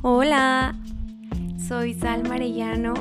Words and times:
Hola, 0.00 0.76
soy 1.58 1.92
Sal 1.92 2.22
Marellano 2.22 2.94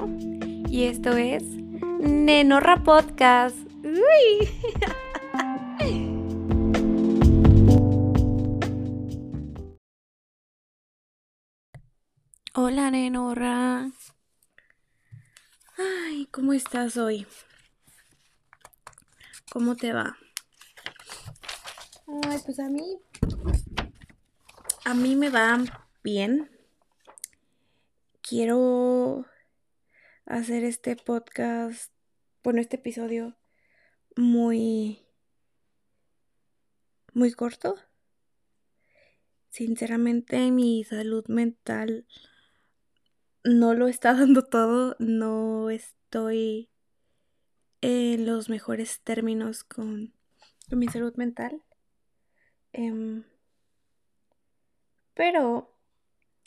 y 0.68 0.86
esto 0.86 1.16
es 1.16 1.44
Nenorra 1.44 2.84
Podcast. 2.84 3.56
Uy. 3.84 4.50
Hola, 12.56 12.90
Nenorra. 12.90 13.92
Ay, 15.78 16.28
¿cómo 16.32 16.54
estás 16.54 16.98
hoy? 16.98 17.28
¿Cómo 19.52 19.76
te 19.76 19.94
va? 19.94 20.18
Ay, 22.28 22.40
pues 22.44 22.60
a 22.60 22.70
mí. 22.70 22.98
A 24.84 24.96
mí 24.96 25.16
me 25.16 25.30
va 25.30 25.60
bien. 26.02 26.57
Quiero 28.28 29.26
hacer 30.26 30.66
este 30.66 30.98
podcast, 30.98 31.94
bueno, 32.44 32.60
este 32.60 32.76
episodio 32.76 33.38
muy. 34.18 35.06
muy 37.14 37.32
corto. 37.32 37.78
Sinceramente, 39.48 40.52
mi 40.52 40.84
salud 40.84 41.26
mental 41.30 42.06
no 43.46 43.74
lo 43.74 43.88
está 43.88 44.14
dando 44.20 44.44
todo. 44.44 44.98
No 45.00 45.70
estoy 45.70 46.70
en 47.80 48.26
los 48.26 48.50
mejores 48.50 49.00
términos 49.00 49.64
con, 49.64 50.14
mi 50.70 50.90
salud 50.90 51.16
mental. 51.16 51.64
Em, 52.74 53.24
pero 55.14 55.77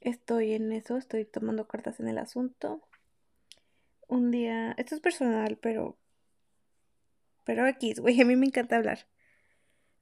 estoy 0.01 0.53
en 0.53 0.73
eso, 0.73 0.97
estoy 0.97 1.25
tomando 1.25 1.67
cartas 1.67 2.01
en 2.01 2.09
el 2.09 2.19
asunto. 2.19 2.83
Un 4.09 4.31
día, 4.31 4.73
esto 4.73 4.95
es 4.95 5.01
personal, 5.01 5.59
pero... 5.61 5.97
Pero 7.45 7.65
aquí, 7.67 7.95
güey, 7.95 8.21
a 8.21 8.25
mí 8.25 8.37
me 8.37 8.47
encanta 8.47 8.77
hablar. 8.77 9.07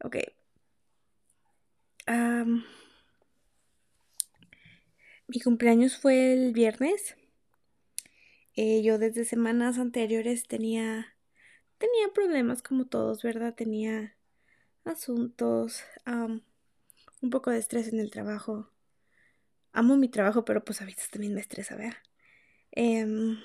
Ok. 0.03 0.17
mi 5.27 5.41
cumpleaños 5.41 5.99
fue 5.99 6.33
el 6.33 6.53
viernes. 6.53 7.17
Eh, 8.57 8.83
yo 8.83 8.99
desde 8.99 9.25
semanas 9.25 9.79
anteriores 9.79 10.47
tenía... 10.49 11.15
Tenía 11.79 12.09
problemas 12.13 12.63
como 12.63 12.87
todos, 12.87 13.23
¿verdad? 13.23 13.55
Tenía 13.55 14.17
asuntos, 14.85 15.85
un 16.07 17.31
poco 17.31 17.51
de 17.51 17.59
estrés 17.59 17.93
en 17.93 18.01
el 18.01 18.11
trabajo. 18.11 18.73
Amo 19.79 19.97
mi 19.97 20.09
trabajo, 20.09 20.45
pero 20.45 20.65
pues 20.65 20.83
a 20.83 20.85
veces 20.85 21.09
también 21.09 21.35
me 21.35 21.41
estresa, 21.41 21.77
¿verdad? 21.77 21.99
Em, 22.73 23.39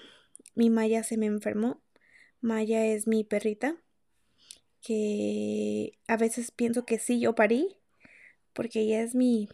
mi 0.55 0.71
Maya 0.71 1.03
se 1.03 1.15
me 1.15 1.27
enfermó. 1.27 1.83
Maya 2.41 2.87
es 2.87 3.05
mi 3.05 3.23
perrita, 3.23 3.77
que 4.81 5.99
a 6.07 6.17
veces 6.17 6.49
pienso 6.49 6.87
que 6.87 6.97
sí, 6.97 7.19
yo 7.19 7.35
parí, 7.35 7.77
porque 8.53 8.79
ella 8.79 9.03
es 9.03 9.13
mi, 9.13 9.47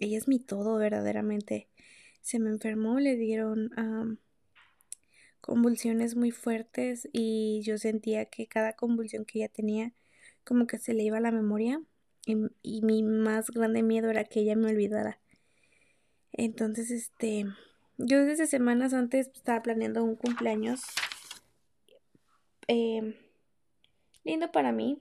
ella 0.00 0.18
es 0.18 0.26
mi 0.26 0.40
todo 0.40 0.78
verdaderamente. 0.78 1.68
Se 2.22 2.40
me 2.40 2.50
enfermó, 2.50 2.98
le 2.98 3.14
dieron 3.14 3.70
convulsiones 5.40 6.16
muy 6.16 6.32
fuertes 6.32 7.08
y 7.12 7.60
yo 7.62 7.78
sentía 7.78 8.24
que 8.24 8.48
cada 8.48 8.72
convulsión 8.72 9.26
que 9.26 9.38
ella 9.38 9.48
tenía 9.48 9.92
como 10.42 10.66
que 10.66 10.78
se 10.78 10.92
le 10.92 11.04
iba 11.04 11.20
la 11.20 11.30
memoria 11.30 11.80
y, 12.26 12.82
mi 12.82 13.04
más 13.04 13.48
grande 13.52 13.84
miedo 13.84 14.10
era 14.10 14.24
que 14.24 14.40
ella 14.40 14.56
me 14.56 14.72
olvidara. 14.72 15.20
Entonces, 16.36 16.90
este, 16.90 17.46
yo 17.98 18.24
desde 18.24 18.46
semanas 18.46 18.92
antes 18.92 19.28
estaba 19.34 19.62
planeando 19.62 20.04
un 20.04 20.16
cumpleaños 20.16 20.82
em, 22.68 23.14
lindo 24.24 24.52
para 24.52 24.72
mí, 24.72 25.00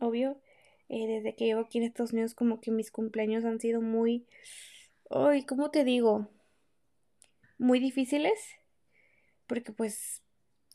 obvio. 0.00 0.40
Eh, 0.88 1.06
desde 1.06 1.34
que 1.34 1.46
llevo 1.46 1.62
aquí 1.62 1.78
en 1.78 1.84
Estados 1.84 2.12
Unidos, 2.12 2.34
como 2.34 2.60
que 2.60 2.70
mis 2.70 2.90
cumpleaños 2.90 3.44
han 3.44 3.60
sido 3.60 3.80
muy, 3.80 4.26
ay, 5.10 5.44
¿cómo 5.44 5.70
te 5.70 5.84
digo? 5.84 6.28
Muy 7.58 7.80
difíciles, 7.80 8.38
porque 9.46 9.72
pues 9.72 10.22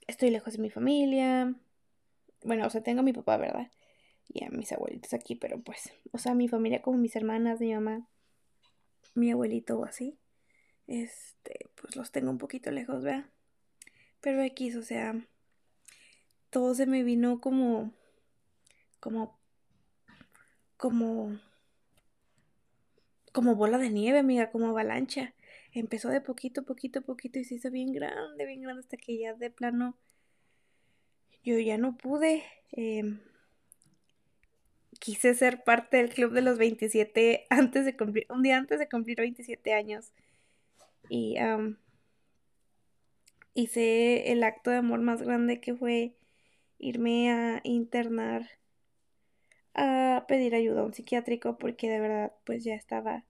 estoy 0.08 0.32
lejos 0.32 0.54
de 0.54 0.60
mi 0.60 0.70
familia. 0.72 1.54
Bueno, 2.44 2.66
o 2.66 2.70
sea, 2.70 2.82
tengo 2.82 3.02
a 3.02 3.04
mi 3.04 3.14
papá, 3.14 3.38
¿verdad? 3.38 3.70
y 4.30 4.44
a 4.44 4.50
mis 4.50 4.72
abuelitos 4.72 5.14
aquí, 5.14 5.36
pero 5.36 5.60
pues, 5.60 5.94
o 6.12 6.18
sea, 6.18 6.34
mi 6.34 6.48
familia 6.48 6.82
como 6.82 6.98
mis 6.98 7.16
hermanas, 7.16 7.60
mi 7.60 7.74
mamá, 7.74 8.08
mi 9.18 9.32
abuelito 9.32 9.80
o 9.80 9.86
así, 9.86 10.18
este, 10.88 11.70
pues 11.76 11.96
los 11.96 12.12
tengo 12.12 12.30
un 12.32 12.38
poquito 12.38 12.72
lejos, 12.72 13.04
¿vea? 13.04 13.30
Pero 14.22 14.42
X, 14.42 14.76
o 14.76 14.84
sea, 14.84 15.16
todo 16.50 16.74
se 16.76 16.86
me 16.86 17.04
vino 17.04 17.42
como, 17.42 17.94
como, 19.00 19.38
como, 20.78 21.40
como 23.34 23.56
bola 23.56 23.78
de 23.78 23.90
nieve, 23.90 24.20
amiga, 24.20 24.52
como 24.52 24.68
avalancha. 24.68 25.34
Empezó 25.74 26.10
de 26.10 26.22
poquito, 26.22 26.64
poquito, 26.64 27.02
poquito 27.02 27.40
y 27.40 27.44
se 27.44 27.56
hizo 27.56 27.70
bien 27.70 27.92
grande, 27.92 28.46
bien 28.46 28.62
grande 28.62 28.82
hasta 28.82 28.98
que 28.98 29.18
ya 29.18 29.34
de 29.34 29.52
plano 29.52 29.98
yo 31.44 31.60
ya 31.60 31.78
no 31.78 31.98
pude. 31.98 32.44
Eh, 32.72 33.04
quise 35.00 35.34
ser 35.34 35.64
parte 35.64 35.98
del 35.98 36.10
club 36.10 36.32
de 36.34 36.42
los 36.42 36.58
27 36.58 37.46
antes 37.50 37.86
de 37.86 37.96
cumplir, 37.96 38.26
un 38.30 38.44
día 38.44 38.58
antes 38.58 38.80
de 38.80 38.90
cumplir 38.90 39.18
27 39.18 39.74
años. 39.74 40.12
Y 41.10 41.38
hice 43.54 44.32
el 44.32 44.44
acto 44.44 44.70
de 44.70 44.78
amor 44.78 45.02
más 45.02 45.22
grande 45.22 45.60
que 45.60 45.76
fue 45.76 46.16
irme 46.78 47.32
a 47.32 47.62
internar 47.64 48.48
a 49.74 50.26
pedir 50.28 50.54
ayuda 50.54 50.82
a 50.82 50.86
un 50.86 50.94
psiquiátrico 50.94 51.58
porque 51.58 51.90
de 51.90 52.00
verdad 52.00 52.34
pues 52.46 52.64
ya 52.64 52.76
estaba 52.76 53.24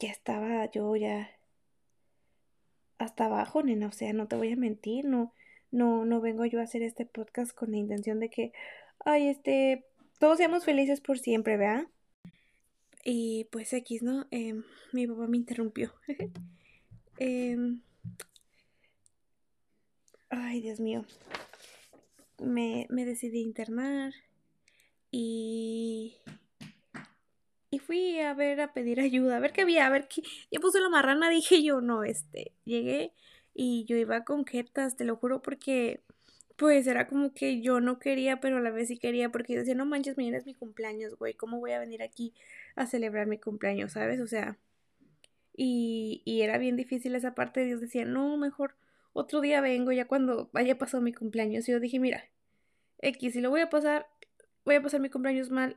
ya 0.00 0.10
estaba 0.10 0.70
yo 0.70 0.94
ya 0.96 1.30
hasta 2.98 3.26
abajo, 3.26 3.62
nena, 3.62 3.86
o 3.86 3.92
sea, 3.92 4.12
no 4.12 4.26
te 4.26 4.34
voy 4.34 4.52
a 4.52 4.56
mentir, 4.56 5.04
no 5.04 5.32
no 5.70 6.04
no 6.04 6.20
vengo 6.20 6.44
yo 6.46 6.60
a 6.60 6.64
hacer 6.64 6.82
este 6.82 7.06
podcast 7.06 7.52
con 7.52 7.70
la 7.70 7.76
intención 7.76 8.18
de 8.18 8.30
que 8.30 8.52
ay, 9.04 9.28
este 9.28 9.84
todos 10.18 10.38
seamos 10.38 10.64
felices 10.64 11.00
por 11.00 11.18
siempre, 11.18 11.56
¿verdad? 11.56 11.86
Y 13.04 13.44
pues 13.52 13.72
X, 13.72 14.02
¿no? 14.02 14.26
Em, 14.30 14.64
mi 14.92 15.06
papá 15.06 15.26
me 15.26 15.36
interrumpió. 15.36 15.92
Em, 17.20 17.82
ay, 20.30 20.60
Dios 20.60 20.78
mío. 20.78 21.04
Me, 22.38 22.86
me 22.90 23.04
decidí 23.04 23.40
internar 23.40 24.12
y 25.10 26.16
y 27.70 27.78
fui 27.80 28.18
a 28.20 28.34
ver, 28.34 28.60
a 28.60 28.72
pedir 28.72 29.00
ayuda, 29.00 29.36
a 29.36 29.40
ver 29.40 29.52
qué 29.52 29.62
había, 29.62 29.86
a 29.86 29.90
ver 29.90 30.08
qué. 30.08 30.22
Ya 30.50 30.60
puse 30.60 30.80
la 30.80 30.88
marrana, 30.88 31.28
dije 31.30 31.62
yo, 31.62 31.80
no, 31.80 32.04
este. 32.04 32.52
Llegué 32.64 33.12
y 33.54 33.84
yo 33.86 33.96
iba 33.96 34.24
con 34.24 34.46
jetas, 34.46 34.96
te 34.96 35.04
lo 35.04 35.16
juro, 35.16 35.42
porque 35.42 36.02
pues 36.58 36.88
era 36.88 37.06
como 37.06 37.32
que 37.32 37.60
yo 37.62 37.80
no 37.80 38.00
quería, 38.00 38.40
pero 38.40 38.58
a 38.58 38.60
la 38.60 38.70
vez 38.70 38.88
sí 38.88 38.98
quería, 38.98 39.30
porque 39.30 39.54
yo 39.54 39.60
decía, 39.60 39.76
no 39.76 39.86
manches, 39.86 40.16
mañana 40.16 40.38
es 40.38 40.44
mi 40.44 40.54
cumpleaños, 40.54 41.16
güey, 41.16 41.34
¿cómo 41.34 41.60
voy 41.60 41.70
a 41.70 41.78
venir 41.78 42.02
aquí 42.02 42.34
a 42.74 42.86
celebrar 42.86 43.28
mi 43.28 43.38
cumpleaños, 43.38 43.92
sabes? 43.92 44.20
O 44.20 44.26
sea, 44.26 44.58
y, 45.56 46.20
y 46.24 46.42
era 46.42 46.58
bien 46.58 46.76
difícil 46.76 47.14
esa 47.14 47.34
parte, 47.36 47.64
Dios 47.64 47.80
decía, 47.80 48.04
no, 48.04 48.36
mejor 48.36 48.74
otro 49.12 49.40
día 49.40 49.60
vengo 49.60 49.92
ya 49.92 50.06
cuando 50.06 50.50
haya 50.52 50.78
pasado 50.78 51.00
mi 51.00 51.12
cumpleaños. 51.12 51.68
Y 51.68 51.72
yo 51.72 51.80
dije, 51.80 52.00
mira, 52.00 52.24
X, 53.00 53.34
si 53.34 53.40
lo 53.40 53.50
voy 53.50 53.60
a 53.60 53.70
pasar, 53.70 54.08
voy 54.64 54.76
a 54.76 54.82
pasar 54.82 55.00
mi 55.00 55.10
cumpleaños 55.10 55.50
mal 55.50 55.76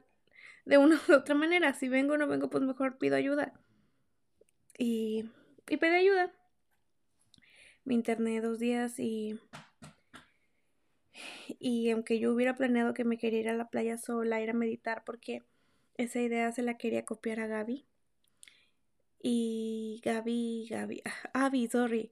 de 0.65 0.77
una 0.77 0.99
u 1.09 1.13
otra 1.13 1.35
manera. 1.35 1.73
Si 1.73 1.89
vengo 1.89 2.13
o 2.13 2.17
no 2.17 2.27
vengo, 2.27 2.49
pues 2.49 2.63
mejor 2.63 2.97
pido 2.97 3.15
ayuda. 3.15 3.53
Y, 4.77 5.25
y 5.69 5.77
pedí 5.77 5.95
ayuda. 5.95 6.31
Me 7.83 7.93
interné 7.93 8.41
dos 8.41 8.59
días 8.59 8.99
y 8.99 9.39
y 11.59 11.89
aunque 11.91 12.19
yo 12.19 12.33
hubiera 12.33 12.55
planeado 12.55 12.93
que 12.93 13.03
me 13.03 13.17
quería 13.17 13.39
ir 13.41 13.49
a 13.49 13.53
la 13.53 13.69
playa 13.69 13.97
sola, 13.97 14.41
ir 14.41 14.49
a 14.49 14.53
meditar, 14.53 15.03
porque 15.05 15.43
esa 15.97 16.21
idea 16.21 16.51
se 16.51 16.61
la 16.63 16.77
quería 16.77 17.05
copiar 17.05 17.39
a 17.39 17.47
Gaby. 17.47 17.85
Y 19.23 20.01
Gaby, 20.03 20.67
Gaby, 20.69 21.03
Abby, 21.33 21.67
sorry. 21.67 22.11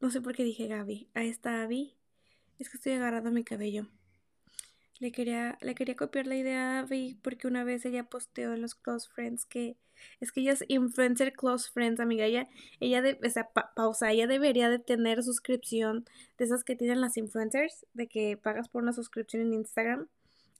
No 0.00 0.10
sé 0.10 0.20
por 0.20 0.34
qué 0.34 0.44
dije 0.44 0.66
Gaby. 0.66 1.10
A 1.14 1.24
esta 1.24 1.62
Abby. 1.62 1.96
Es 2.58 2.68
que 2.68 2.76
estoy 2.76 2.92
agarrando 2.92 3.30
mi 3.30 3.44
cabello. 3.44 3.88
Le 5.02 5.10
quería, 5.10 5.58
le 5.60 5.74
quería 5.74 5.96
copiar 5.96 6.28
la 6.28 6.36
idea 6.36 6.76
a 6.76 6.78
Abby 6.78 7.18
porque 7.22 7.48
una 7.48 7.64
vez 7.64 7.84
ella 7.84 8.04
posteó 8.04 8.52
en 8.52 8.62
los 8.62 8.76
Close 8.76 9.10
Friends 9.12 9.44
que 9.44 9.76
es 10.20 10.30
que 10.30 10.42
ella 10.42 10.52
es 10.52 10.64
influencer 10.68 11.32
Close 11.32 11.68
Friends, 11.72 11.98
amiga. 11.98 12.24
Ella, 12.24 12.48
ella 12.78 13.02
de, 13.02 13.18
o 13.20 13.28
sea, 13.28 13.50
pausa, 13.50 14.12
ella 14.12 14.28
debería 14.28 14.70
de 14.70 14.78
tener 14.78 15.24
suscripción 15.24 16.04
de 16.38 16.44
esas 16.44 16.62
que 16.62 16.76
tienen 16.76 17.00
las 17.00 17.16
influencers, 17.16 17.84
de 17.94 18.06
que 18.06 18.36
pagas 18.36 18.68
por 18.68 18.84
una 18.84 18.92
suscripción 18.92 19.42
en 19.42 19.54
Instagram. 19.54 20.06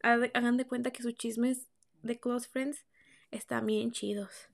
Hagan 0.03 0.57
de 0.57 0.67
cuenta 0.67 0.91
que 0.91 1.05
sus 1.05 1.15
chismes 1.15 1.69
de 2.03 2.19
Close 2.19 2.49
Friends 2.49 2.85
están 3.31 3.65
bien 3.67 3.93
chidos. 3.93 4.49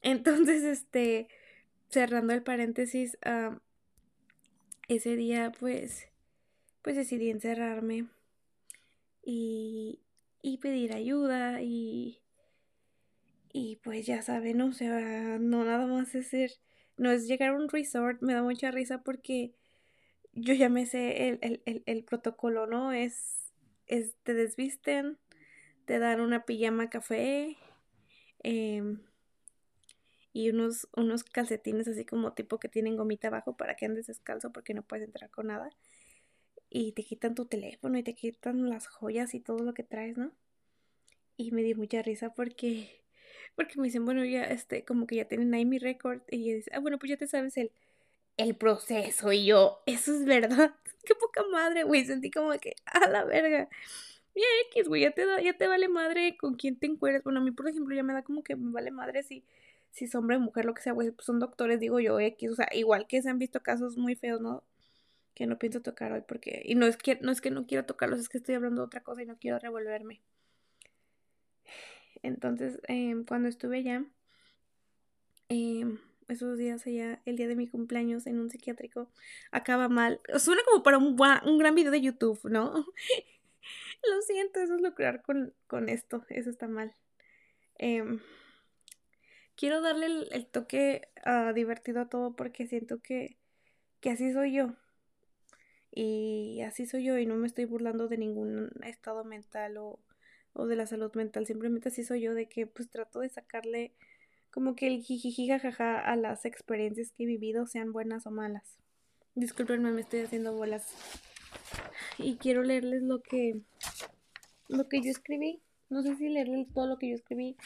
Entonces, 0.00 0.62
este, 0.62 1.26
cerrando 1.88 2.34
el 2.34 2.44
paréntesis, 2.44 3.18
ese 4.86 5.16
día 5.16 5.50
pues, 5.58 6.06
pues 6.82 6.94
decidí 6.94 7.30
encerrarme 7.30 8.06
y, 9.30 10.00
y 10.40 10.56
pedir 10.56 10.94
ayuda 10.94 11.60
y, 11.60 12.18
y 13.52 13.76
pues 13.76 14.06
ya 14.06 14.22
saben, 14.22 14.60
o 14.60 14.72
sea, 14.72 15.38
no 15.38 15.64
nada 15.64 15.86
más 15.86 16.14
es 16.14 16.28
ser, 16.28 16.52
no 16.96 17.10
es 17.10 17.26
llegar 17.26 17.50
a 17.50 17.56
un 17.56 17.68
resort, 17.68 18.20
me 18.22 18.34
da 18.34 18.42
mucha 18.42 18.70
risa 18.70 19.02
porque 19.02 19.52
yo 20.34 20.54
ya 20.54 20.68
me 20.68 20.86
sé 20.86 21.28
el, 21.28 21.38
el, 21.42 21.62
el, 21.66 21.84
el 21.86 22.04
protocolo, 22.04 22.66
¿no? 22.66 22.92
Es, 22.92 23.52
es, 23.86 24.16
te 24.24 24.34
desvisten, 24.34 25.18
te 25.86 25.98
dan 25.98 26.20
una 26.20 26.44
pijama 26.44 26.90
café, 26.90 27.56
eh, 28.44 28.82
y 30.32 30.50
unos, 30.50 30.88
unos 30.96 31.24
calcetines 31.24 31.88
así 31.88 32.04
como 32.04 32.32
tipo 32.32 32.58
que 32.58 32.68
tienen 32.68 32.96
gomita 32.96 33.28
abajo 33.28 33.56
para 33.56 33.74
que 33.76 33.86
andes 33.86 34.06
descalzo 34.06 34.52
porque 34.52 34.74
no 34.74 34.82
puedes 34.82 35.06
entrar 35.06 35.30
con 35.30 35.48
nada. 35.48 35.70
Y 36.70 36.92
te 36.92 37.02
quitan 37.02 37.34
tu 37.34 37.46
teléfono 37.46 37.98
y 37.98 38.02
te 38.02 38.14
quitan 38.14 38.68
las 38.68 38.86
joyas 38.86 39.34
y 39.34 39.40
todo 39.40 39.58
lo 39.60 39.74
que 39.74 39.82
traes, 39.82 40.18
¿no? 40.18 40.32
Y 41.36 41.50
me 41.52 41.62
dio 41.62 41.76
mucha 41.76 42.02
risa 42.02 42.34
porque, 42.34 43.02
porque 43.56 43.78
me 43.78 43.84
dicen, 43.84 44.04
bueno, 44.04 44.24
ya, 44.24 44.44
este, 44.44 44.84
como 44.84 45.06
que 45.06 45.16
ya 45.16 45.26
tienen 45.26 45.54
ahí 45.54 45.64
mi 45.64 45.78
récord. 45.78 46.20
Y 46.30 46.54
dice, 46.54 46.70
ah, 46.74 46.80
bueno, 46.80 46.98
pues 46.98 47.10
ya 47.10 47.16
te 47.16 47.26
sabes 47.26 47.56
el, 47.56 47.70
el 48.36 48.54
proceso. 48.56 49.32
Y 49.32 49.46
yo, 49.46 49.82
eso 49.86 50.14
es 50.14 50.24
verdad. 50.24 50.74
Qué 51.04 51.14
poca 51.14 51.42
madre, 51.50 51.84
güey. 51.84 52.04
Sentí 52.04 52.30
como 52.30 52.52
que, 52.58 52.74
a 52.86 53.08
la 53.08 53.24
verga. 53.24 53.68
Y 54.34 54.42
X, 54.70 54.88
güey, 54.88 55.02
ya 55.02 55.10
te, 55.12 55.26
da, 55.26 55.40
ya 55.40 55.54
te 55.56 55.66
vale 55.66 55.88
madre 55.88 56.36
con 56.36 56.54
quién 56.54 56.78
te 56.78 56.86
encueres. 56.86 57.24
Bueno, 57.24 57.40
a 57.40 57.42
mí, 57.42 57.50
por 57.50 57.68
ejemplo, 57.68 57.94
ya 57.94 58.02
me 58.02 58.12
da 58.12 58.22
como 58.22 58.42
que 58.44 58.56
me 58.56 58.72
vale 58.72 58.90
madre 58.90 59.22
si 59.22 59.44
si 59.92 60.04
es 60.04 60.14
hombre 60.14 60.38
mujer, 60.38 60.64
lo 60.64 60.74
que 60.74 60.82
sea, 60.82 60.92
güey, 60.92 61.12
son 61.18 61.40
doctores, 61.40 61.80
digo 61.80 62.00
yo, 62.00 62.20
X, 62.20 62.50
o 62.52 62.54
sea, 62.54 62.68
igual 62.72 63.06
que 63.06 63.22
se 63.22 63.28
han 63.30 63.38
visto 63.38 63.62
casos 63.62 63.96
muy 63.96 64.14
feos, 64.14 64.40
¿no? 64.40 64.62
Que 65.38 65.46
no 65.46 65.56
pienso 65.56 65.80
tocar 65.82 66.10
hoy 66.10 66.22
porque, 66.26 66.62
y 66.64 66.74
no 66.74 66.84
es 66.86 66.96
que 66.96 67.16
no, 67.22 67.30
es 67.30 67.40
que 67.40 67.52
no 67.52 67.64
quiero 67.64 67.86
tocarlos, 67.86 68.18
es 68.18 68.28
que 68.28 68.38
estoy 68.38 68.56
hablando 68.56 68.80
de 68.82 68.86
otra 68.86 69.04
cosa 69.04 69.22
y 69.22 69.26
no 69.26 69.38
quiero 69.38 69.60
revolverme. 69.60 70.20
Entonces, 72.24 72.80
em, 72.88 73.24
cuando 73.24 73.48
estuve 73.48 73.78
allá, 73.78 74.04
em, 75.48 76.00
esos 76.26 76.58
días 76.58 76.84
allá, 76.88 77.22
el 77.24 77.36
día 77.36 77.46
de 77.46 77.54
mi 77.54 77.68
cumpleaños 77.68 78.26
en 78.26 78.40
un 78.40 78.50
psiquiátrico, 78.50 79.12
acaba 79.52 79.88
mal. 79.88 80.20
Suena 80.40 80.62
como 80.64 80.82
para 80.82 80.98
un, 80.98 81.16
un 81.44 81.58
gran 81.58 81.76
video 81.76 81.92
de 81.92 82.00
YouTube, 82.00 82.40
¿no? 82.50 82.72
lo 84.10 84.22
siento, 84.22 84.58
eso 84.58 84.74
es 84.74 84.80
lucrar 84.80 85.22
con, 85.22 85.54
con 85.68 85.88
esto, 85.88 86.24
eso 86.30 86.50
está 86.50 86.66
mal. 86.66 86.96
Eh, 87.78 88.02
quiero 89.54 89.80
darle 89.82 90.06
el, 90.32 90.46
toque 90.48 91.08
uh, 91.24 91.52
divertido 91.54 92.00
a 92.00 92.08
todo 92.08 92.34
porque 92.34 92.66
siento 92.66 93.00
que, 93.00 93.38
que 94.00 94.10
así 94.10 94.32
soy 94.32 94.54
yo. 94.54 94.74
Y 95.92 96.60
así 96.62 96.86
soy 96.86 97.04
yo 97.04 97.18
y 97.18 97.26
no 97.26 97.36
me 97.36 97.46
estoy 97.46 97.64
burlando 97.64 98.08
de 98.08 98.18
ningún 98.18 98.70
estado 98.84 99.24
mental 99.24 99.76
o, 99.78 99.98
o 100.52 100.66
de 100.66 100.76
la 100.76 100.86
salud 100.86 101.12
mental. 101.14 101.46
Simplemente 101.46 101.88
así 101.88 102.04
soy 102.04 102.20
yo 102.20 102.34
de 102.34 102.48
que 102.48 102.66
pues 102.66 102.88
trato 102.88 103.20
de 103.20 103.28
sacarle 103.28 103.94
como 104.50 104.74
que 104.74 104.86
el 104.86 105.02
jijiji 105.02 105.48
jajaja 105.48 106.00
a 106.00 106.16
las 106.16 106.44
experiencias 106.44 107.12
que 107.12 107.24
he 107.24 107.26
vivido, 107.26 107.66
sean 107.66 107.92
buenas 107.92 108.26
o 108.26 108.30
malas. 108.30 108.78
Disculpenme, 109.34 109.92
me 109.92 110.00
estoy 110.00 110.20
haciendo 110.20 110.54
bolas. 110.54 110.94
Y 112.18 112.36
quiero 112.36 112.62
leerles 112.62 113.02
lo 113.02 113.20
que 113.20 113.60
lo 114.68 114.88
que 114.88 115.00
yo 115.02 115.10
escribí. 115.10 115.62
No 115.88 116.02
sé 116.02 116.16
si 116.16 116.28
leerles 116.28 116.68
todo 116.72 116.86
lo 116.86 116.98
que 116.98 117.08
yo 117.08 117.14
escribí 117.14 117.56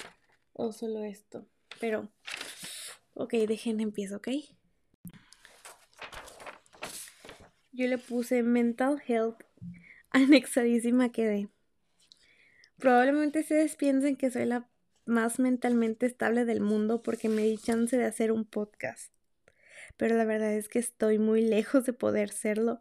o 0.53 0.73
solo 0.73 1.05
esto. 1.05 1.47
Pero, 1.81 2.13
ok, 3.15 3.33
dejen 3.49 3.81
empiezo, 3.81 4.17
¿ok? 4.19 4.29
Yo 7.73 7.87
le 7.87 7.97
puse 7.97 8.43
mental 8.43 9.03
health 9.07 9.43
anexadísima 10.11 11.11
quedé. 11.11 11.49
Probablemente 12.79 13.41
ustedes 13.41 13.77
piensen 13.77 14.17
que 14.17 14.31
soy 14.31 14.45
la 14.45 14.69
más 15.07 15.39
mentalmente 15.39 16.05
estable 16.05 16.45
del 16.45 16.61
mundo 16.61 17.03
porque 17.03 17.31
me 17.31 17.43
di 17.43 17.57
chance 17.57 17.97
de 17.97 18.05
hacer 18.05 18.31
un 18.31 18.45
podcast. 18.45 19.11
Pero 19.97 20.17
la 20.17 20.25
verdad 20.25 20.53
es 20.53 20.69
que 20.69 20.79
estoy 20.79 21.19
muy 21.19 21.43
lejos 21.43 21.87
de 21.87 21.95
poder 21.95 22.31
serlo. 22.31 22.81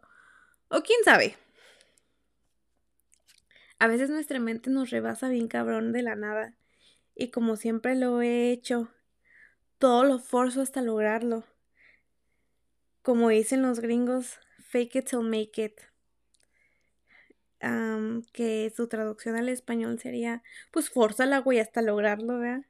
O 0.68 0.82
quién 0.82 0.98
sabe. 1.04 1.36
A 3.78 3.86
veces 3.86 4.10
nuestra 4.10 4.40
mente 4.40 4.68
nos 4.68 4.90
rebasa 4.90 5.28
bien 5.28 5.48
cabrón 5.48 5.92
de 5.92 6.02
la 6.02 6.16
nada 6.16 6.54
y 7.14 7.30
como 7.30 7.56
siempre 7.56 7.94
lo 7.94 8.20
he 8.20 8.50
hecho, 8.50 8.88
todo 9.78 10.04
lo 10.04 10.18
forzo 10.18 10.60
hasta 10.60 10.82
lograrlo. 10.82 11.44
Como 13.02 13.30
dicen 13.30 13.62
los 13.62 13.80
gringos, 13.80 14.38
fake 14.72 14.96
it 14.96 15.08
till 15.10 15.20
make 15.20 15.62
it. 15.62 15.80
que 18.32 18.72
su 18.74 18.88
traducción 18.88 19.36
al 19.36 19.48
español 19.48 20.00
sería, 20.00 20.42
pues 20.72 20.90
la 21.18 21.38
güey, 21.38 21.60
hasta 21.60 21.82
lograrlo, 21.82 22.38
¿verdad? 22.38 22.64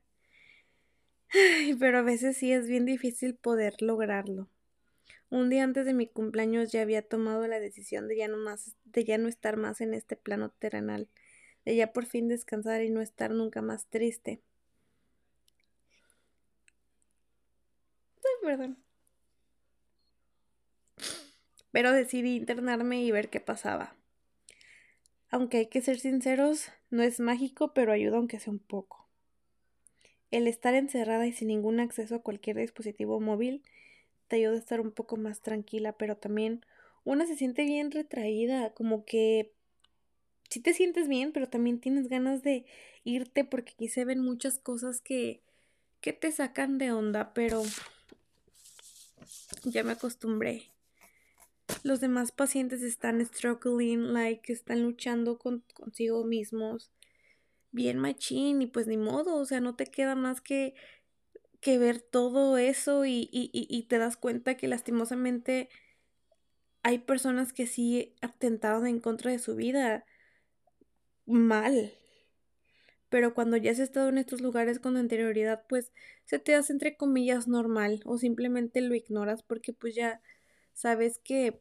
Pero 1.80 1.98
a 1.98 2.02
veces 2.02 2.36
sí 2.36 2.52
es 2.52 2.66
bien 2.66 2.84
difícil 2.84 3.34
poder 3.34 3.80
lograrlo. 3.80 4.48
Un 5.30 5.48
día 5.48 5.64
antes 5.64 5.86
de 5.86 5.94
mi 5.94 6.06
cumpleaños 6.06 6.72
ya 6.72 6.82
había 6.82 7.00
tomado 7.00 7.46
la 7.46 7.60
decisión 7.60 8.08
de 8.08 8.16
ya 8.16 8.28
no 8.28 8.36
más, 8.36 8.74
de 8.84 9.04
ya 9.04 9.16
no 9.16 9.28
estar 9.28 9.56
más 9.56 9.80
en 9.80 9.94
este 9.94 10.16
plano 10.16 10.50
terrenal 10.50 11.08
de 11.64 11.76
ya 11.76 11.92
por 11.92 12.06
fin 12.06 12.28
descansar 12.28 12.82
y 12.82 12.90
no 12.90 13.00
estar 13.00 13.30
nunca 13.30 13.62
más 13.62 13.86
triste. 13.86 14.42
Ay, 18.24 18.32
perdón. 18.42 18.81
Pero 21.72 21.92
decidí 21.92 22.36
internarme 22.36 23.02
y 23.02 23.10
ver 23.10 23.28
qué 23.28 23.40
pasaba. 23.40 23.96
Aunque 25.30 25.56
hay 25.56 25.66
que 25.66 25.80
ser 25.80 25.98
sinceros, 25.98 26.70
no 26.90 27.02
es 27.02 27.18
mágico, 27.18 27.72
pero 27.72 27.92
ayuda 27.92 28.18
aunque 28.18 28.38
sea 28.38 28.52
un 28.52 28.58
poco. 28.58 29.08
El 30.30 30.46
estar 30.46 30.74
encerrada 30.74 31.26
y 31.26 31.32
sin 31.32 31.48
ningún 31.48 31.80
acceso 31.80 32.16
a 32.16 32.22
cualquier 32.22 32.58
dispositivo 32.58 33.18
móvil 33.18 33.62
te 34.28 34.36
ayuda 34.36 34.52
a 34.52 34.58
estar 34.58 34.80
un 34.80 34.92
poco 34.92 35.16
más 35.16 35.40
tranquila, 35.40 35.92
pero 35.92 36.16
también 36.16 36.64
una 37.04 37.26
se 37.26 37.36
siente 37.36 37.64
bien 37.64 37.90
retraída, 37.90 38.70
como 38.74 39.04
que 39.04 39.52
si 40.48 40.60
te 40.60 40.74
sientes 40.74 41.08
bien, 41.08 41.32
pero 41.32 41.48
también 41.48 41.80
tienes 41.80 42.08
ganas 42.08 42.42
de 42.42 42.66
irte 43.04 43.44
porque 43.44 43.72
aquí 43.72 43.88
se 43.88 44.04
ven 44.04 44.20
muchas 44.20 44.58
cosas 44.58 45.00
que, 45.00 45.40
que 46.02 46.12
te 46.12 46.30
sacan 46.30 46.76
de 46.76 46.92
onda, 46.92 47.32
pero 47.32 47.62
ya 49.64 49.82
me 49.82 49.92
acostumbré. 49.92 50.71
Los 51.82 52.00
demás 52.00 52.32
pacientes 52.32 52.82
están 52.82 53.24
struggling, 53.24 54.12
like, 54.12 54.52
están 54.52 54.82
luchando 54.82 55.38
con, 55.38 55.64
consigo 55.74 56.24
mismos. 56.24 56.92
Bien 57.70 57.98
machín, 57.98 58.62
y 58.62 58.66
pues 58.66 58.86
ni 58.86 58.96
modo, 58.96 59.36
o 59.36 59.44
sea, 59.44 59.60
no 59.60 59.74
te 59.74 59.86
queda 59.86 60.14
más 60.14 60.40
que, 60.40 60.74
que 61.60 61.78
ver 61.78 62.00
todo 62.00 62.58
eso 62.58 63.06
y, 63.06 63.28
y, 63.32 63.50
y 63.52 63.82
te 63.84 63.98
das 63.98 64.16
cuenta 64.16 64.56
que 64.56 64.68
lastimosamente 64.68 65.68
hay 66.82 66.98
personas 66.98 67.52
que 67.52 67.66
sí 67.66 68.14
atentaron 68.20 68.86
en 68.86 69.00
contra 69.00 69.30
de 69.30 69.38
su 69.38 69.54
vida 69.54 70.04
mal. 71.26 71.92
Pero 73.08 73.34
cuando 73.34 73.56
ya 73.56 73.70
has 73.70 73.78
estado 73.78 74.08
en 74.08 74.18
estos 74.18 74.40
lugares 74.40 74.78
con 74.78 74.96
anterioridad, 74.96 75.64
pues 75.68 75.92
se 76.24 76.38
te 76.38 76.54
hace 76.54 76.72
entre 76.72 76.96
comillas 76.96 77.46
normal 77.46 78.00
o 78.04 78.18
simplemente 78.18 78.80
lo 78.80 78.94
ignoras 78.94 79.42
porque 79.42 79.72
pues 79.72 79.94
ya 79.94 80.20
sabes 80.74 81.18
que 81.18 81.60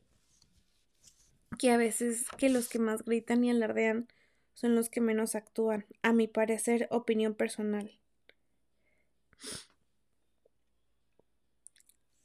que 1.58 1.70
a 1.70 1.78
veces 1.78 2.26
que 2.38 2.50
los 2.50 2.70
que 2.70 2.80
más 2.80 3.04
gritan 3.04 3.44
y 3.44 3.52
alardean 3.52 4.08
son 4.54 4.76
los 4.76 4.90
que 4.90 5.02
menos 5.02 5.36
actúan, 5.36 5.86
a 6.02 6.14
mi 6.14 6.28
parecer, 6.28 6.88
opinión 6.92 7.36
personal. 7.36 8.00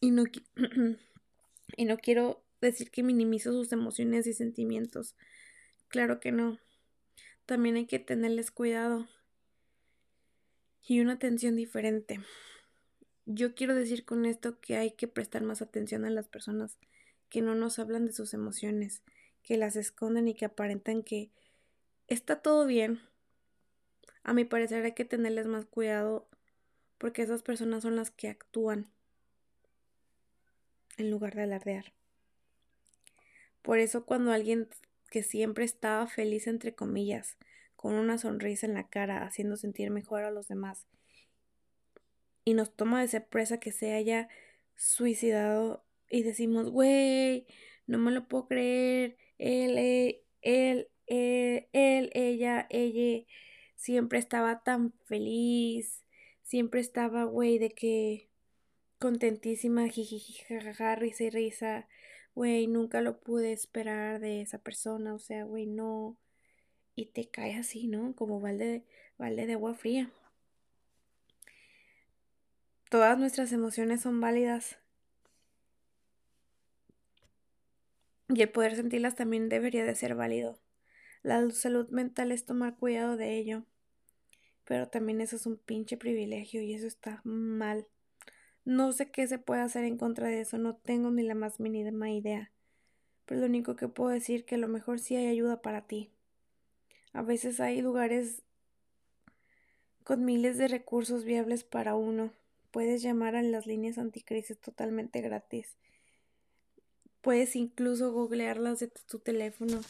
Y 0.01 0.11
no, 0.11 0.25
y 1.77 1.85
no 1.85 1.99
quiero 1.99 2.43
decir 2.61 2.91
que 2.91 3.03
minimizo 3.03 3.53
sus 3.53 3.73
emociones 3.73 4.27
y 4.27 4.33
sentimientos. 4.33 5.17
Claro 5.89 6.21
que 6.21 6.33
no 6.33 6.59
también 7.47 7.77
hay 7.77 7.87
que 7.87 8.01
tenerles 8.01 8.51
cuidado 8.51 9.07
y 10.83 11.01
una 11.01 11.15
atención 11.15 11.57
diferente. 11.57 12.21
Yo 13.27 13.57
quiero 13.57 13.75
decir 13.75 14.05
con 14.05 14.25
esto 14.25 14.61
que 14.61 14.77
hay 14.77 14.93
que 14.93 15.09
prestar 15.09 15.43
más 15.43 15.61
atención 15.61 16.05
a 16.05 16.11
las 16.11 16.29
personas 16.29 16.79
que 17.29 17.43
no 17.43 17.57
nos 17.57 17.81
hablan 17.81 18.07
de 18.07 18.13
sus 18.13 18.33
emociones, 18.35 19.03
que 19.43 19.57
las 19.57 19.75
esconden 19.75 20.29
y 20.29 20.35
que 20.35 20.45
aparentan 20.45 21.03
que 21.03 21.33
está 22.07 22.41
todo 22.41 22.67
bien. 22.67 23.01
A 24.23 24.33
mi 24.33 24.45
parecer 24.45 24.85
hay 24.85 24.93
que 24.93 25.05
tenerles 25.05 25.47
más 25.47 25.67
cuidado 25.67 26.29
porque 26.99 27.23
esas 27.23 27.43
personas 27.43 27.83
son 27.83 27.97
las 27.97 28.13
que 28.13 28.29
actúan 28.29 28.87
en 30.97 31.11
lugar 31.11 31.35
de 31.35 31.43
alardear. 31.43 31.93
Por 33.63 33.81
eso 33.81 34.07
cuando 34.07 34.31
alguien 34.31 34.69
que 35.11 35.25
siempre 35.25 35.65
estaba 35.65 36.07
feliz 36.07 36.47
entre 36.47 36.77
comillas, 36.77 37.37
con 37.75 37.95
una 37.95 38.19
sonrisa 38.19 38.67
en 38.67 38.75
la 38.75 38.89
cara, 38.89 39.25
haciendo 39.25 39.57
sentir 39.57 39.91
mejor 39.91 40.23
a 40.23 40.31
los 40.31 40.47
demás. 40.47 40.87
Y 42.47 42.55
nos 42.55 42.75
toma 42.75 43.03
de 43.03 43.09
sorpresa 43.09 43.59
que 43.61 43.73
se 43.73 43.93
haya 43.93 44.29
suicidado 44.77 45.85
y 46.09 46.23
decimos, 46.23 46.71
güey, 46.71 47.47
no 47.87 47.99
me 47.99 48.13
lo 48.13 48.29
puedo 48.29 48.47
creer, 48.47 49.17
él, 49.39 49.77
eh, 49.79 50.23
él, 50.43 50.89
él, 51.07 51.69
él, 51.73 52.11
ella, 52.15 52.67
ella, 52.71 53.27
siempre 53.75 54.21
estaba 54.21 54.63
tan 54.63 54.93
feliz, 55.07 56.05
siempre 56.43 56.81
estaba, 56.81 57.25
güey, 57.25 57.59
de 57.59 57.71
que 57.71 58.31
contentísima, 59.01 59.89
jiji, 59.89 60.21
jajaja, 60.49 60.95
risa 60.95 61.25
y 61.25 61.31
risa, 61.31 61.89
güey, 62.37 62.69
nunca 62.69 63.01
lo 63.01 63.21
pude 63.21 63.53
esperar 63.53 64.21
de 64.21 64.43
esa 64.43 64.59
persona, 64.59 65.15
o 65.15 65.19
sea, 65.19 65.45
güey, 65.45 65.67
no, 65.67 66.17
y 66.95 67.07
te 67.07 67.29
cae 67.29 67.57
así, 67.57 67.89
¿no? 67.89 68.15
Como 68.15 68.41
balde, 68.41 68.85
balde 69.19 69.47
de 69.47 69.55
agua 69.55 69.75
fría. 69.75 70.13
Todas 72.97 73.19
nuestras 73.19 73.53
emociones 73.53 74.01
son 74.01 74.23
válidas. 74.23 74.79
Y 78.31 78.41
el 78.41 78.49
poder 78.49 78.75
sentirlas 78.75 79.17
también 79.17 79.51
debería 79.51 79.85
de 79.85 79.95
ser 79.95 80.15
válido. 80.15 80.59
La 81.23 81.51
salud 81.51 81.91
mental 81.91 82.33
es 82.33 82.47
tomar 82.47 82.79
cuidado 82.79 83.19
de 83.19 83.37
ello. 83.37 83.65
Pero 84.65 84.89
también 84.89 85.21
eso 85.21 85.37
es 85.37 85.45
un 85.45 85.59
pinche 85.59 85.99
privilegio 85.99 86.63
y 86.63 86.73
eso 86.73 86.87
está 86.87 87.21
mal. 87.23 87.87
No 88.65 88.93
sé 88.93 89.11
qué 89.11 89.27
se 89.27 89.39
puede 89.39 89.61
hacer 89.61 89.85
en 89.85 89.99
contra 89.99 90.29
de 90.29 90.41
eso, 90.41 90.57
no 90.57 90.77
tengo 90.77 91.11
ni 91.11 91.23
la 91.23 91.35
más 91.35 91.61
mínima 91.61 92.11
idea. 92.11 92.51
Pero 93.27 93.43
lo 93.43 93.47
único 93.47 93.77
que 93.77 93.89
puedo 93.89 94.09
decir 94.09 94.47
que 94.47 94.55
a 94.55 94.59
lo 94.59 94.69
mejor 94.69 95.01
sí 95.01 95.17
hay 95.17 95.27
ayuda 95.27 95.61
para 95.61 95.87
ti. 95.87 96.11
A 97.13 97.21
veces 97.21 97.61
hay 97.61 97.83
lugares 97.83 98.43
con 100.03 100.25
miles 100.25 100.57
de 100.57 100.69
recursos 100.69 101.27
viables 101.27 101.63
para 101.63 101.95
uno. 101.95 102.33
Puedes 102.77 103.01
llamar 103.01 103.37
a 103.37 103.43
las 103.43 103.67
líneas 103.67 103.97
anticrisis 103.97 104.59
totalmente 104.59 105.23
gratis. 105.23 105.79
Puedes 107.23 107.57
incluso 107.57 108.13
googlearlas 108.13 108.81
de 108.81 108.89
tu 108.89 109.19
teléfono 109.19 109.81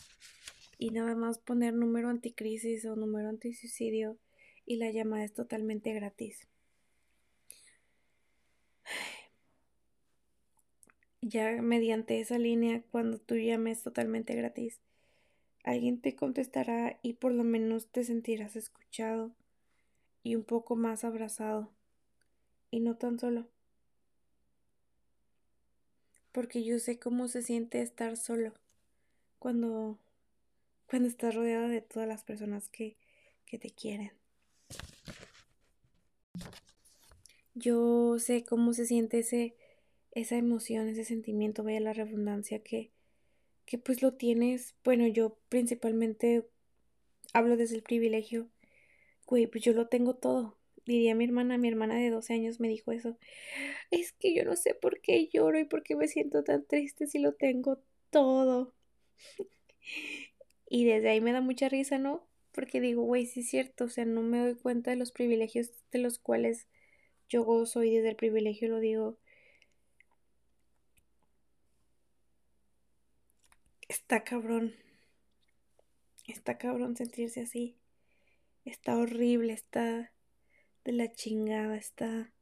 y 0.79 0.91
nada 0.91 1.17
más 1.17 1.39
poner 1.39 1.75
número 1.75 2.11
anticrisis 2.11 2.85
o 2.85 2.95
número 2.95 3.29
antisuicidio 3.29 4.19
y 4.65 4.77
la 4.77 4.93
llamada 4.93 5.25
es 5.25 5.35
totalmente 5.35 5.93
gratis. 5.95 6.47
Ya 11.21 11.61
mediante 11.61 12.21
esa 12.21 12.39
línea, 12.39 12.85
cuando 12.93 13.19
tú 13.19 13.35
llames 13.35 13.83
totalmente 13.83 14.37
gratis, 14.37 14.79
alguien 15.65 16.01
te 16.01 16.15
contestará 16.15 17.01
y 17.03 17.15
por 17.15 17.33
lo 17.33 17.43
menos 17.43 17.89
te 17.89 18.05
sentirás 18.05 18.55
escuchado 18.55 19.33
y 20.23 20.37
un 20.37 20.45
poco 20.45 20.77
más 20.77 21.03
abrazado 21.03 21.73
y 22.71 22.81
no 22.81 22.97
tan 22.97 23.19
solo. 23.19 23.47
Porque 26.33 26.65
yo 26.65 26.79
sé 26.79 26.99
cómo 26.99 27.29
se 27.29 27.43
siente 27.43 27.81
estar 27.81 28.17
solo 28.17 28.53
cuando 29.39 29.99
cuando 30.87 31.09
estás 31.09 31.35
rodeado 31.35 31.69
de 31.69 31.81
todas 31.81 32.09
las 32.09 32.23
personas 32.23 32.69
que, 32.69 32.97
que 33.45 33.59
te 33.59 33.71
quieren. 33.71 34.13
Yo 37.55 38.19
sé 38.19 38.45
cómo 38.45 38.73
se 38.73 38.87
siente 38.87 39.21
ese, 39.21 39.57
esa 40.13 40.37
emoción, 40.37 40.89
ese 40.89 41.05
sentimiento, 41.05 41.65
vaya 41.65 41.81
la 41.81 41.93
redundancia 41.93 42.63
que, 42.63 42.93
que 43.65 43.79
pues 43.79 44.03
lo 44.03 44.15
tienes. 44.15 44.75
Bueno, 44.85 45.07
yo 45.07 45.37
principalmente 45.49 46.47
hablo 47.33 47.57
desde 47.57 47.77
el 47.77 47.83
privilegio. 47.83 48.49
Güey, 49.27 49.47
pues 49.47 49.65
yo 49.65 49.73
lo 49.73 49.89
tengo 49.89 50.15
todo. 50.15 50.57
Diría 50.87 51.15
mi 51.17 51.25
hermana, 51.25 51.59
mi 51.59 51.69
hermana 51.69 51.97
de 51.97 52.11
12 52.11 52.33
años 52.35 52.61
me 52.61 52.69
dijo 52.69 52.93
eso. 52.93 53.19
Es 53.91 54.13
que 54.13 54.35
yo 54.35 54.45
no 54.45 54.57
sé 54.57 54.75
por 54.75 55.01
qué 55.01 55.29
lloro 55.29 55.59
y 55.59 55.65
por 55.65 55.83
qué 55.83 55.97
me 55.97 56.09
siento 56.09 56.45
tan 56.45 56.65
triste 56.65 57.07
si 57.09 57.19
lo 57.19 57.35
tengo 57.35 57.81
todo. 58.11 58.73
Y 60.69 60.85
desde 60.85 61.11
ahí 61.11 61.21
me 61.21 61.33
da 61.33 61.41
mucha 61.41 61.69
risa, 61.69 61.99
¿no? 61.99 62.27
Porque 62.53 62.81
digo, 62.81 63.03
güey, 63.03 63.27
sí 63.27 63.41
es 63.41 63.51
cierto, 63.51 63.85
o 63.85 63.89
sea, 63.89 64.05
no 64.05 64.23
me 64.23 64.39
doy 64.39 64.55
cuenta 64.55 64.91
de 64.91 64.97
los 64.97 65.13
privilegios 65.13 65.73
de 65.93 65.99
los 65.99 66.19
cuales 66.19 66.67
yo 67.29 67.45
gozo 67.45 67.83
y 67.85 67.95
desde 67.95 68.11
el 68.11 68.17
privilegio 68.17 68.69
lo 68.69 68.81
digo. 68.81 69.19
Está 73.89 74.25
cabrón. 74.25 74.75
Está 76.27 76.59
cabrón 76.59 76.97
sentirse 76.97 77.41
así. 77.43 77.77
Está 78.65 78.97
horrible, 78.97 79.53
está 79.53 80.13
de 80.87 80.93
la 80.93 81.13
chingada, 81.13 81.77
está 81.77 82.33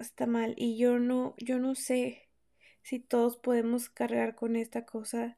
está 0.00 0.26
mal 0.26 0.54
y 0.56 0.78
yo 0.78 0.98
no 0.98 1.34
yo 1.38 1.58
no 1.58 1.74
sé 1.74 2.28
si 2.82 3.00
todos 3.00 3.36
podemos 3.36 3.90
cargar 3.90 4.34
con 4.34 4.56
esta 4.56 4.86
cosa 4.86 5.36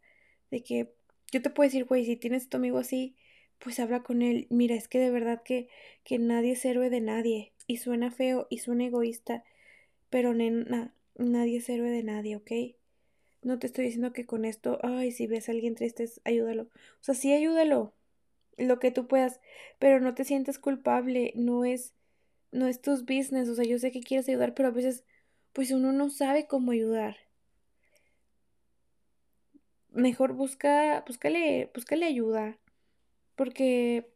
de 0.51 0.63
que 0.63 0.95
yo 1.33 1.43
te 1.43 1.51
puedo 1.51 1.69
decir, 1.69 1.85
güey, 1.85 2.05
si 2.05 2.17
tienes 2.17 2.49
tu 2.49 2.57
amigo 2.57 2.79
así, 2.79 3.17
pues 3.59 3.79
habla 3.79 4.03
con 4.03 4.23
él. 4.23 4.47
Mira, 4.51 4.75
es 4.75 4.89
que 4.89 4.99
de 4.99 5.11
verdad 5.11 5.43
que, 5.45 5.69
que 6.05 6.19
nadie 6.19 6.53
es 6.53 6.65
héroe 6.65 6.91
de 6.91 7.01
nadie. 7.01 7.53
Y 7.67 7.77
suena 7.77 8.11
feo 8.11 8.49
y 8.51 8.59
suena 8.59 8.87
egoísta. 8.87 9.45
Pero 10.11 10.35
nena, 10.35 10.93
nadie 11.17 11.59
es 11.59 11.69
héroe 11.69 11.91
de 11.91 12.03
nadie, 12.03 12.37
¿ok? 12.37 12.51
No 13.43 13.59
te 13.59 13.69
estoy 13.69 13.85
diciendo 13.85 14.13
que 14.13 14.27
con 14.27 14.45
esto, 14.45 14.79
ay, 14.83 15.13
si 15.13 15.27
ves 15.27 15.49
a 15.49 15.53
alguien 15.53 15.77
triste, 15.77 16.09
ayúdalo. 16.25 16.65
O 16.65 17.03
sea, 17.03 17.15
sí 17.15 17.33
ayúdalo. 17.33 17.95
Lo 18.61 18.79
que 18.79 18.91
tú 18.91 19.09
puedas. 19.09 19.41
Pero 19.79 20.01
no 20.01 20.15
te 20.15 20.25
sientes 20.25 20.59
culpable. 20.59 21.33
No 21.35 21.65
es, 21.65 21.95
no 22.53 22.67
es 22.67 22.81
tus 22.81 23.05
business. 23.05 23.49
O 23.49 23.55
sea, 23.55 23.65
yo 23.65 23.79
sé 23.79 23.91
que 23.93 24.01
quieres 24.01 24.29
ayudar, 24.29 24.55
pero 24.55 24.69
a 24.69 24.73
veces, 24.73 25.05
pues 25.53 25.71
uno 25.71 25.93
no 25.93 26.11
sabe 26.11 26.47
cómo 26.47 26.73
ayudar 26.73 27.17
mejor 29.93 30.33
busca, 30.35 31.03
búscale, 31.07 31.71
búscale 31.75 32.07
ayuda, 32.07 32.59
porque 33.37 34.11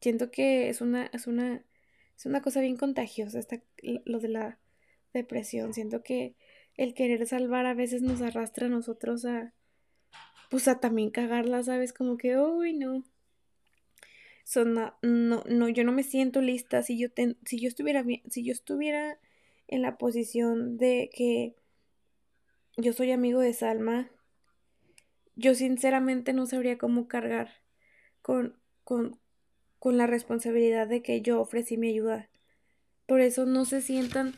siento 0.00 0.30
que 0.30 0.68
es 0.68 0.80
una, 0.80 1.06
es 1.12 1.26
una, 1.26 1.64
es 2.16 2.26
una 2.26 2.42
cosa 2.42 2.60
bien 2.60 2.76
contagiosa 2.76 3.38
esta, 3.38 3.60
lo 3.82 4.20
de 4.20 4.28
la 4.28 4.58
depresión. 5.12 5.74
Siento 5.74 6.02
que 6.02 6.36
el 6.76 6.94
querer 6.94 7.26
salvar 7.26 7.66
a 7.66 7.74
veces 7.74 8.02
nos 8.02 8.22
arrastra 8.22 8.66
a 8.66 8.70
nosotros 8.70 9.24
a, 9.24 9.52
pues 10.50 10.68
a 10.68 10.80
también 10.80 11.10
cagarla, 11.10 11.62
¿sabes? 11.62 11.92
Como 11.92 12.16
que, 12.16 12.38
uy, 12.38 12.74
no. 12.74 13.04
Son, 14.48 14.72
no, 14.72 14.94
no, 15.02 15.68
yo 15.68 15.84
no 15.84 15.92
me 15.92 16.02
siento 16.02 16.40
lista. 16.40 16.82
Si 16.82 16.98
yo, 16.98 17.08
si 17.44 17.60
yo 17.60 17.68
estuviera 17.68 18.02
bien, 18.02 18.22
si 18.30 18.42
yo 18.42 18.52
estuviera 18.52 19.18
en 19.66 19.82
la 19.82 19.98
posición 19.98 20.78
de 20.78 21.10
que 21.12 21.54
yo 22.78 22.94
soy 22.94 23.12
amigo 23.12 23.40
de 23.40 23.52
Salma, 23.52 24.10
yo 25.36 25.54
sinceramente 25.54 26.32
no 26.32 26.46
sabría 26.46 26.78
cómo 26.78 27.08
cargar 27.08 27.50
con, 28.22 28.56
con, 28.84 29.20
con 29.78 29.98
la 29.98 30.06
responsabilidad 30.06 30.88
de 30.88 31.02
que 31.02 31.20
yo 31.20 31.42
ofrecí 31.42 31.76
mi 31.76 31.90
ayuda. 31.90 32.30
Por 33.04 33.20
eso 33.20 33.44
no 33.44 33.66
se 33.66 33.82
sientan 33.82 34.34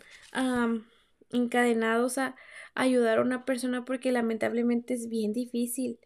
encadenados 1.30 2.18
a 2.18 2.34
ayudar 2.74 3.18
a 3.18 3.22
una 3.22 3.44
persona 3.44 3.84
porque 3.84 4.10
lamentablemente 4.10 4.94
es 4.94 5.08
bien 5.08 5.32
difícil 5.32 6.00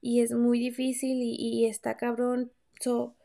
y 0.00 0.20
es 0.20 0.32
muy 0.32 0.60
difícil 0.60 1.18
y, 1.20 1.66
está 1.66 1.96
cabrón. 1.96 2.52
So, 2.78 3.16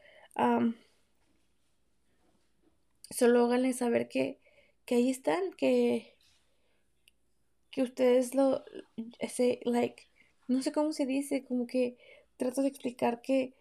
solo 3.09 3.45
háganle 3.45 3.73
saber 3.73 4.09
que, 4.09 4.39
que 4.85 4.95
ahí 4.95 5.09
están, 5.09 5.53
que, 5.53 6.15
que 7.71 7.83
ustedes 7.83 8.35
lo, 8.35 8.63
ese, 9.19 9.59
like, 9.63 10.07
no 10.47 10.61
sé 10.61 10.71
cómo 10.71 10.93
se 10.93 11.05
dice, 11.05 11.45
como 11.45 11.67
que 11.67 11.97
trato 12.37 12.61
de 12.61 12.67
explicar 12.67 13.21
que, 13.21 13.53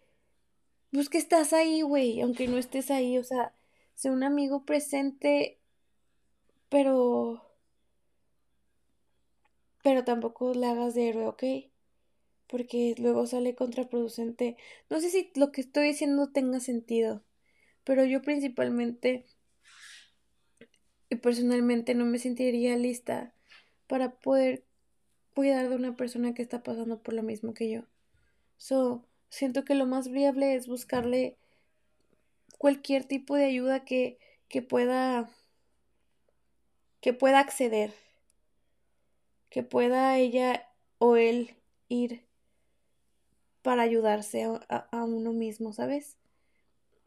pues 0.91 1.09
que 1.09 1.17
estás 1.17 1.53
ahí, 1.53 1.81
güey, 1.81 2.21
aunque 2.21 2.47
no 2.47 2.57
estés 2.57 2.91
ahí, 2.91 3.17
o 3.17 3.23
sea, 3.23 3.53
sé 3.95 4.11
un 4.11 4.23
amigo 4.23 4.65
presente, 4.65 5.57
pero, 6.69 7.41
pero 9.83 10.03
tampoco 10.03 10.53
le 10.53 10.67
hagas 10.67 10.93
de 10.95 11.09
héroe, 11.09 11.27
¿ok? 11.27 11.43
Porque 12.53 12.93
luego 12.99 13.25
sale 13.25 13.55
contraproducente. 13.55 14.57
No 14.87 14.99
sé 14.99 15.09
si 15.09 15.31
lo 15.33 15.51
que 15.51 15.61
estoy 15.61 15.87
diciendo 15.87 16.29
tenga 16.31 16.59
sentido, 16.59 17.23
pero 17.83 18.05
yo 18.05 18.21
principalmente 18.21 19.25
y 21.09 21.15
personalmente 21.15 21.95
no 21.95 22.05
me 22.05 22.19
sentiría 22.19 22.77
lista 22.77 23.33
para 23.87 24.19
poder 24.19 24.65
cuidar 25.33 25.67
de 25.67 25.77
una 25.77 25.95
persona 25.95 26.35
que 26.35 26.43
está 26.43 26.61
pasando 26.61 27.01
por 27.01 27.15
lo 27.15 27.23
mismo 27.23 27.55
que 27.55 27.71
yo. 27.71 27.85
So, 28.57 29.03
siento 29.29 29.65
que 29.65 29.73
lo 29.73 29.87
más 29.87 30.09
viable 30.09 30.53
es 30.53 30.67
buscarle 30.67 31.39
cualquier 32.59 33.03
tipo 33.03 33.35
de 33.35 33.45
ayuda 33.45 33.83
que, 33.83 34.19
que 34.47 34.61
pueda 34.61 35.27
que 37.01 37.13
pueda 37.13 37.39
acceder, 37.39 37.95
que 39.49 39.63
pueda 39.63 40.19
ella 40.19 40.69
o 40.99 41.15
él 41.15 41.55
ir 41.89 42.31
para 43.63 43.81
ayudarse 43.81 44.43
a, 44.43 44.75
a, 44.91 45.03
uno 45.05 45.33
mismo, 45.33 45.73
¿sabes? 45.73 46.17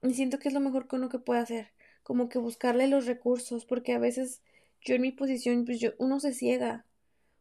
Y 0.02 0.14
siento 0.14 0.38
que 0.38 0.48
es 0.48 0.54
lo 0.54 0.60
mejor 0.60 0.88
que 0.88 0.96
uno 0.96 1.08
que 1.08 1.20
puede 1.20 1.40
hacer. 1.40 1.68
como 2.02 2.28
que 2.28 2.38
buscarle 2.38 2.88
los 2.88 3.06
recursos, 3.06 3.64
porque 3.66 3.92
a 3.92 3.98
veces 3.98 4.42
yo 4.80 4.94
en 4.94 5.02
mi 5.02 5.12
posición, 5.12 5.64
pues 5.64 5.80
yo, 5.80 5.92
uno 5.98 6.20
se 6.20 6.32
ciega, 6.32 6.86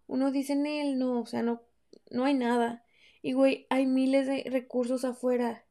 uno 0.08 0.32
dice 0.32 0.54
en 0.54 0.66
él, 0.66 1.00
no, 1.00 1.22
o 1.22 1.26
sea, 1.26 1.44
no, 1.44 1.62
no 2.12 2.26
hay 2.26 2.34
nada. 2.34 2.84
Y 3.22 3.34
güey, 3.34 3.68
hay 3.70 3.86
miles 3.86 4.28
de 4.28 4.44
recursos 4.50 5.06
afuera, 5.06 5.66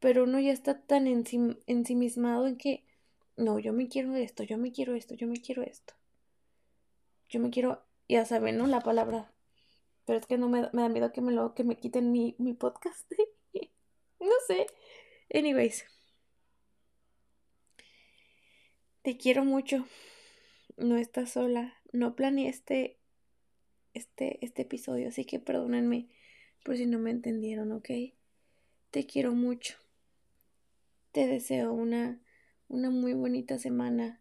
pero 0.00 0.24
uno 0.24 0.40
ya 0.40 0.52
está 0.52 0.80
tan 0.80 1.06
ensimismado 1.06 2.46
en 2.46 2.56
que, 2.56 2.84
no, 3.36 3.58
yo 3.58 3.72
me 3.72 3.88
quiero 3.88 4.16
esto, 4.16 4.42
yo 4.44 4.58
me 4.58 4.72
quiero 4.72 4.94
esto, 4.94 5.14
yo 5.14 5.26
me 5.26 5.40
quiero 5.40 5.62
esto. 5.62 5.94
Yo 7.28 7.40
me 7.40 7.50
quiero, 7.50 7.82
ya 8.08 8.24
saben, 8.24 8.58
¿no? 8.58 8.66
La 8.66 8.80
palabra. 8.80 9.32
Pero 10.04 10.18
es 10.18 10.26
que 10.26 10.38
no 10.38 10.48
me, 10.48 10.68
me 10.72 10.82
da 10.82 10.88
miedo 10.88 11.12
que 11.12 11.20
me 11.20 11.32
lo, 11.32 11.54
que 11.54 11.64
me 11.64 11.76
quiten 11.76 12.10
mi, 12.12 12.34
mi 12.38 12.54
podcast. 12.54 13.10
no 14.20 14.32
sé. 14.46 14.66
Anyways. 15.32 15.84
Te 19.02 19.16
quiero 19.16 19.44
mucho. 19.44 19.86
No 20.76 20.96
estás 20.96 21.32
sola. 21.32 21.74
No 21.92 22.16
planeé 22.16 22.48
este, 22.48 22.98
este, 23.94 24.44
este 24.44 24.62
episodio, 24.62 25.08
así 25.08 25.24
que 25.24 25.38
perdónenme 25.38 26.08
por 26.64 26.76
si 26.76 26.86
no 26.86 26.98
me 26.98 27.10
entendieron, 27.10 27.72
¿ok? 27.72 27.90
Te 28.90 29.06
quiero 29.06 29.32
mucho. 29.32 29.76
Te 31.12 31.26
deseo 31.26 31.72
una, 31.72 32.20
una 32.68 32.90
muy 32.90 33.12
bonita 33.12 33.58
semana. 33.58 34.20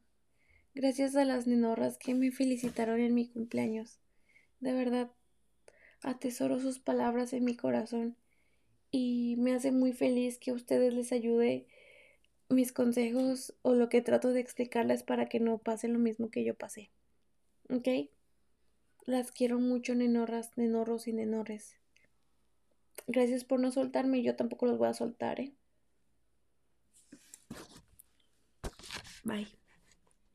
Gracias 0.73 1.15
a 1.15 1.25
las 1.25 1.47
nenorras 1.47 1.97
que 1.97 2.13
me 2.13 2.31
felicitaron 2.31 2.99
en 2.99 3.13
mi 3.13 3.29
cumpleaños. 3.29 3.99
De 4.59 4.73
verdad, 4.73 5.11
atesoro 6.01 6.59
sus 6.59 6.79
palabras 6.79 7.33
en 7.33 7.45
mi 7.45 7.55
corazón 7.55 8.15
y 8.91 9.35
me 9.37 9.53
hace 9.53 9.71
muy 9.71 9.93
feliz 9.93 10.37
que 10.37 10.51
a 10.51 10.53
ustedes 10.53 10.93
les 10.93 11.11
ayude 11.11 11.65
mis 12.49 12.73
consejos 12.73 13.53
o 13.61 13.73
lo 13.73 13.89
que 13.89 14.01
trato 14.01 14.33
de 14.33 14.41
explicarles 14.41 15.03
para 15.03 15.27
que 15.27 15.39
no 15.39 15.57
pase 15.57 15.87
lo 15.87 15.99
mismo 15.99 16.29
que 16.29 16.43
yo 16.43 16.53
pasé. 16.53 16.89
¿Ok? 17.69 17.87
Las 19.05 19.31
quiero 19.31 19.59
mucho, 19.59 19.95
nenorras, 19.95 20.51
nenorros 20.57 21.07
y 21.07 21.13
nenores. 21.13 21.75
Gracias 23.07 23.45
por 23.45 23.59
no 23.59 23.71
soltarme, 23.71 24.21
yo 24.21 24.35
tampoco 24.35 24.65
los 24.65 24.77
voy 24.77 24.89
a 24.89 24.93
soltar, 24.93 25.39
¿eh? 25.39 25.53
Bye. 29.23 29.60